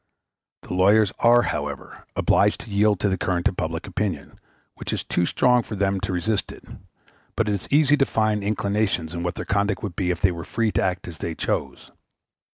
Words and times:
The 0.63 0.73
lawyers 0.73 1.11
are, 1.19 1.43
however, 1.43 2.07
obliged 2.15 2.61
to 2.61 2.71
yield 2.71 2.99
to 3.01 3.07
the 3.07 3.19
current 3.19 3.47
of 3.47 3.55
public 3.55 3.85
opinion, 3.85 4.39
which 4.73 4.91
is 4.93 5.03
too 5.03 5.27
strong 5.27 5.61
for 5.61 5.75
them 5.75 5.99
to 5.99 6.11
resist 6.11 6.51
it, 6.51 6.63
but 7.35 7.47
it 7.47 7.53
is 7.53 7.67
easy 7.69 7.95
to 7.97 8.05
find 8.07 8.43
indications 8.43 9.13
of 9.13 9.23
what 9.23 9.35
their 9.35 9.45
conduct 9.45 9.83
would 9.83 9.95
be 9.95 10.09
if 10.09 10.19
they 10.19 10.31
were 10.31 10.43
free 10.43 10.71
to 10.71 10.81
act 10.81 11.07
as 11.07 11.19
they 11.19 11.35
chose. 11.35 11.91